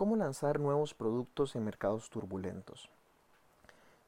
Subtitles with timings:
[0.00, 2.88] ¿Cómo lanzar nuevos productos en mercados turbulentos?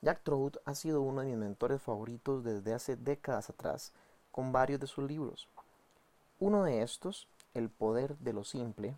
[0.00, 3.92] Jack Trout ha sido uno de mis mentores favoritos desde hace décadas atrás,
[4.30, 5.50] con varios de sus libros.
[6.40, 8.94] Uno de estos, El poder de lo simple,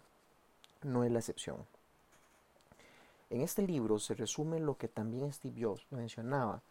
[0.84, 1.66] no es la excepción.
[3.28, 6.62] En este libro se resume lo que también Steve Jobs mencionaba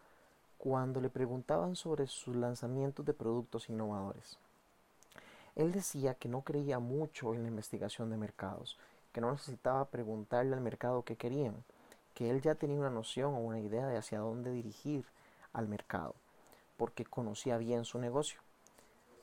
[0.58, 4.38] cuando le preguntaban sobre sus lanzamientos de productos innovadores.
[5.58, 8.78] Él decía que no creía mucho en la investigación de mercados,
[9.14, 11.63] que no necesitaba preguntarle al mercado qué querían,
[12.13, 15.05] que él ya tenía una noción o una idea de hacia dónde dirigir
[15.54, 16.16] al mercado,
[16.76, 18.41] porque conocía bien su negocio.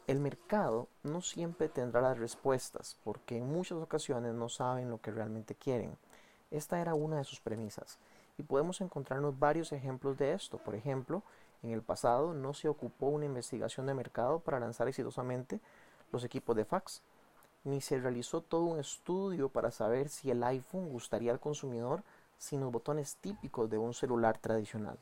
[0.07, 5.11] El mercado no siempre tendrá las respuestas, porque en muchas ocasiones no saben lo que
[5.11, 5.99] realmente quieren.
[6.51, 7.99] Esta era una de sus premisas,
[8.39, 10.59] y podemos encontrarnos varios ejemplos de esto.
[10.59, 11.23] Por ejemplo,
[11.63, 15.61] en el pasado no se ocupó una investigación de mercado para lanzar exitosamente
[16.11, 17.03] los equipos de fax,
[17.65, 22.03] ni se realizó todo un estudio para saber si el iPhone gustaría al consumidor
[22.39, 24.99] sin los botones típicos de un celular tradicional.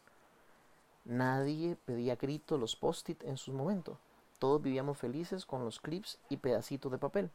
[1.05, 3.97] Nadie pedía grito los post-it en sus momentos.
[4.38, 7.30] Todos vivíamos felices con los clips y pedacitos de papel.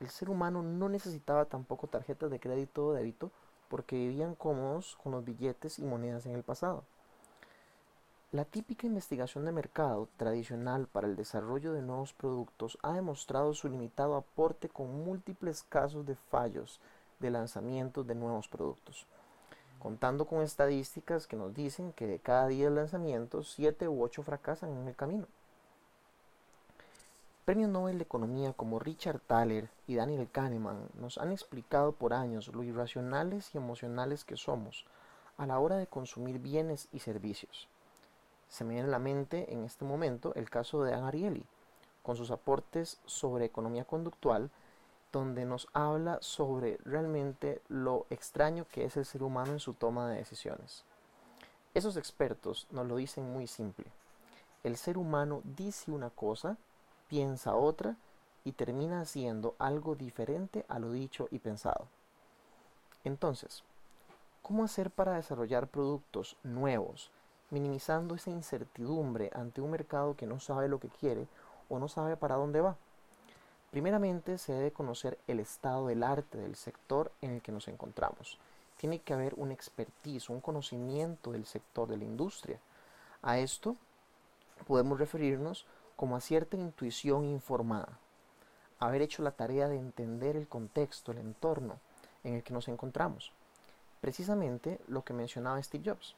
[0.00, 3.30] El ser humano no necesitaba tampoco tarjetas de crédito o débito
[3.68, 6.84] porque vivían cómodos con los billetes y monedas en el pasado.
[8.32, 13.68] La típica investigación de mercado tradicional para el desarrollo de nuevos productos ha demostrado su
[13.68, 16.80] limitado aporte con múltiples casos de fallos
[17.20, 19.06] de lanzamientos de nuevos productos,
[19.78, 24.70] contando con estadísticas que nos dicen que de cada 10 lanzamientos, 7 u 8 fracasan
[24.70, 25.26] en el camino.
[27.44, 32.48] Premios Nobel de Economía como Richard Thaler y Daniel Kahneman nos han explicado por años
[32.48, 34.86] lo irracionales y emocionales que somos
[35.36, 37.68] a la hora de consumir bienes y servicios.
[38.52, 41.42] Se me viene a la mente en este momento el caso de Anne Ariely,
[42.02, 44.50] con sus aportes sobre economía conductual,
[45.10, 50.10] donde nos habla sobre realmente lo extraño que es el ser humano en su toma
[50.10, 50.84] de decisiones.
[51.72, 53.86] Esos expertos nos lo dicen muy simple.
[54.64, 56.58] El ser humano dice una cosa,
[57.08, 57.96] piensa otra
[58.44, 61.86] y termina haciendo algo diferente a lo dicho y pensado.
[63.02, 63.64] Entonces,
[64.42, 67.10] ¿cómo hacer para desarrollar productos nuevos
[67.52, 71.28] minimizando esa incertidumbre ante un mercado que no sabe lo que quiere
[71.68, 72.76] o no sabe para dónde va.
[73.70, 78.38] Primeramente se debe conocer el estado del arte del sector en el que nos encontramos.
[78.78, 82.58] Tiene que haber un expertise, un conocimiento del sector de la industria.
[83.20, 83.76] A esto
[84.66, 87.98] podemos referirnos como a cierta intuición informada.
[88.78, 91.78] Haber hecho la tarea de entender el contexto, el entorno
[92.24, 93.30] en el que nos encontramos.
[94.00, 96.16] Precisamente lo que mencionaba Steve Jobs.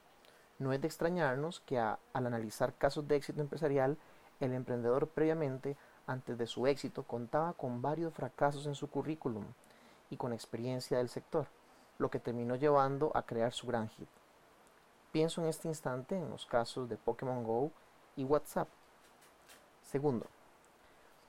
[0.57, 3.97] No es de extrañarnos que al analizar casos de éxito empresarial,
[4.39, 5.77] el emprendedor previamente,
[6.07, 9.45] antes de su éxito, contaba con varios fracasos en su currículum
[10.09, 11.47] y con experiencia del sector,
[11.97, 14.07] lo que terminó llevando a crear su gran hit.
[15.11, 17.71] Pienso en este instante en los casos de Pokémon Go
[18.15, 18.67] y WhatsApp.
[19.83, 20.27] Segundo,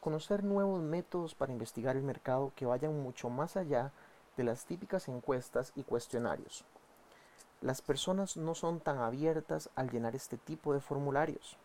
[0.00, 3.92] conocer nuevos métodos para investigar el mercado que vayan mucho más allá
[4.36, 6.64] de las típicas encuestas y cuestionarios.
[7.62, 11.56] Las personas no son tan abiertas al llenar este tipo de formularios.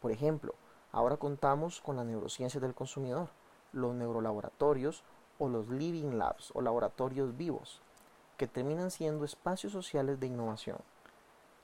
[0.00, 0.54] Por ejemplo,
[0.90, 3.28] ahora contamos con la neurociencia del consumidor,
[3.72, 5.04] los neurolaboratorios
[5.38, 7.80] o los living labs o laboratorios vivos,
[8.36, 10.78] que terminan siendo espacios sociales de innovación.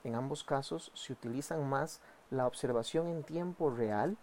[0.05, 2.00] En ambos casos se utilizan más
[2.31, 4.16] la observación en tiempo real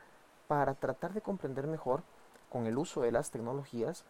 [0.48, 2.04] para tratar de comprender mejor,
[2.50, 4.06] con el uso de las tecnologías,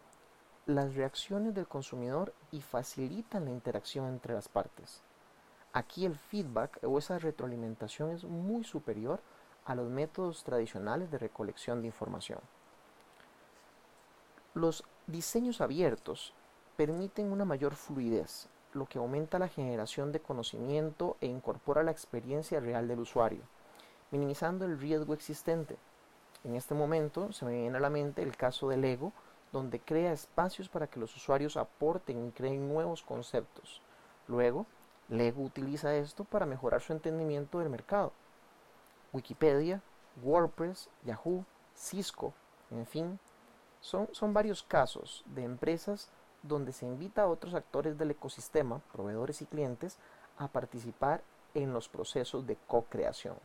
[0.66, 5.00] las reacciones del consumidor y facilitan la interacción entre las partes.
[5.72, 9.20] Aquí el feedback o esa retroalimentación es muy superior
[9.64, 12.40] a los métodos tradicionales de recolección de información.
[14.54, 16.32] Los diseños abiertos
[16.76, 22.58] permiten una mayor fluidez, lo que aumenta la generación de conocimiento e incorpora la experiencia
[22.58, 23.42] real del usuario,
[24.10, 25.76] minimizando el riesgo existente.
[26.42, 29.12] En este momento se me viene a la mente el caso del ego,
[29.52, 33.80] donde crea espacios para que los usuarios aporten y creen nuevos conceptos.
[34.28, 34.66] Luego,
[35.08, 38.12] Lego utiliza esto para mejorar su entendimiento del mercado.
[39.12, 39.82] Wikipedia,
[40.22, 41.44] WordPress, Yahoo,
[41.74, 42.34] Cisco,
[42.70, 43.18] en fin,
[43.80, 46.10] son, son varios casos de empresas
[46.42, 49.98] donde se invita a otros actores del ecosistema, proveedores y clientes,
[50.38, 51.22] a participar
[51.54, 53.36] en los procesos de co-creación.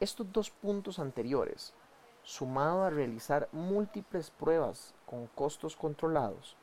[0.00, 1.74] Estos dos puntos anteriores
[2.30, 6.54] sumado a realizar múltiples pruebas con costos controlados,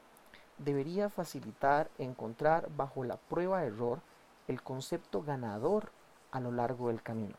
[0.57, 3.99] debería facilitar encontrar bajo la prueba-error
[4.47, 5.91] el concepto ganador
[6.31, 7.35] a lo largo del camino,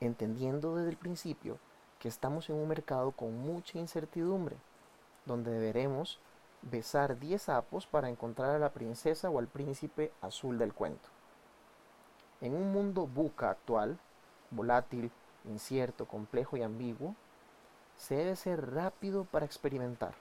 [0.00, 1.58] entendiendo desde el principio
[2.00, 4.56] que estamos en un mercado con mucha incertidumbre,
[5.24, 6.18] donde deberemos
[6.62, 11.08] besar 10 sapos para encontrar a la princesa o al príncipe azul del cuento.
[12.40, 14.00] En un mundo buca actual,
[14.50, 15.12] volátil,
[15.44, 17.14] incierto, complejo y ambiguo,
[17.96, 20.14] se debe ser rápido para experimentar,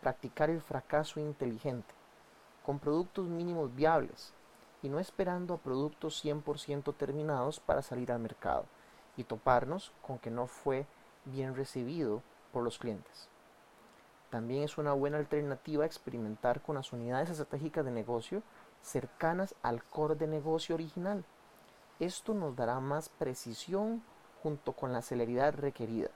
[0.00, 1.94] practicar el fracaso inteligente,
[2.64, 4.32] con productos mínimos viables
[4.82, 8.64] y no esperando a productos 100% terminados para salir al mercado
[9.16, 10.86] y toparnos con que no fue
[11.24, 12.22] bien recibido
[12.52, 13.28] por los clientes.
[14.30, 18.42] También es una buena alternativa experimentar con las unidades estratégicas de negocio
[18.80, 21.24] cercanas al core de negocio original.
[22.00, 24.02] Esto nos dará más precisión
[24.42, 26.10] junto con la celeridad requerida,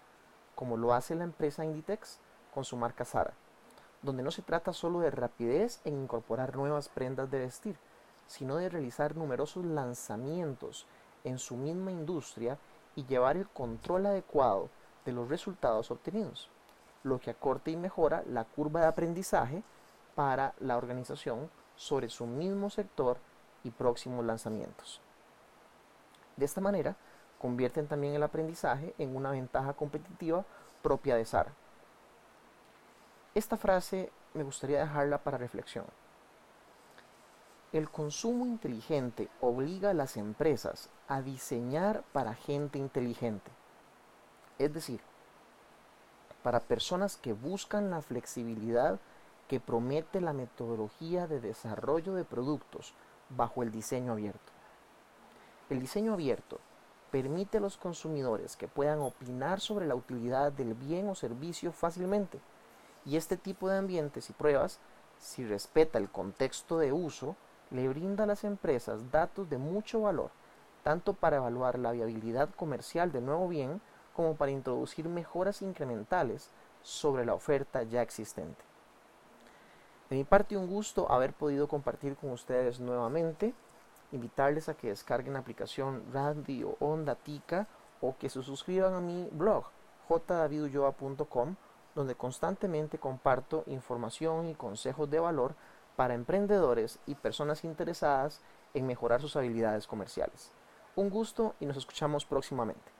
[0.55, 2.19] como lo hace la empresa Inditex
[2.53, 3.35] con su marca Sara,
[4.03, 7.77] donde no se trata solo de rapidez en incorporar nuevas prendas de vestir,
[8.27, 10.87] sino de realizar numerosos lanzamientos
[11.25, 12.59] en su misma industria
[12.97, 14.71] y llevar el control adecuado
[15.05, 16.51] de los resultados obtenidos,
[17.05, 19.63] lo que acorta y mejora la curva de aprendizaje
[20.15, 23.19] para la organización sobre su mismo sector
[23.63, 25.01] y próximos lanzamientos.
[26.37, 26.97] De esta manera,
[27.39, 30.45] convierten también el aprendizaje en una ventaja competitiva
[30.83, 31.49] propia de SAR.
[33.35, 35.85] Esta frase me gustaría dejarla para reflexión.
[37.73, 43.51] El consumo inteligente obliga a las empresas a diseñar para gente inteligente.
[44.59, 45.01] Es decir,
[46.43, 49.01] para personas que buscan la flexibilidad
[49.49, 52.95] que promete la metodología de desarrollo de productos
[53.31, 54.56] bajo el diseño abierto.
[55.69, 56.61] El diseño abierto
[57.11, 62.39] permite a los consumidores que puedan opinar sobre la utilidad del bien o servicio fácilmente.
[63.05, 64.79] Y este tipo de ambientes y pruebas,
[65.19, 67.37] si respeta el contexto de uso,
[67.71, 70.31] le brinda a las empresas datos de mucho valor,
[70.85, 73.81] tanto para evaluar la viabilidad comercial del nuevo bien
[74.15, 76.51] como para introducir mejoras incrementales
[76.83, 78.63] sobre la oferta ya existente.
[80.11, 83.53] De mi parte, un gusto haber podido compartir con ustedes nuevamente.
[84.13, 87.67] Invitarles a que descarguen la aplicación Radio Onda Tica
[88.01, 89.65] o que se suscriban a mi blog
[90.09, 91.57] jdavidulloa.com
[91.95, 95.55] donde constantemente comparto información y consejos de valor
[95.97, 98.43] para emprendedores y personas interesadas
[98.75, 100.53] en mejorar sus habilidades comerciales.
[100.95, 102.96] Un gusto y nos escuchamos próximamente.